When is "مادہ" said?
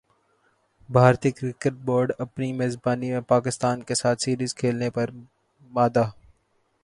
5.71-6.09